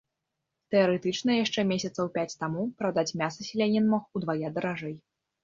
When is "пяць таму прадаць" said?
2.15-3.15